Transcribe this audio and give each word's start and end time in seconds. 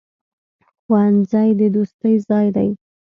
ښوونځی 0.83 1.49
د 1.59 1.61
دوستۍ 1.75 2.15
ځای 2.27 2.47
دی. 2.55 2.69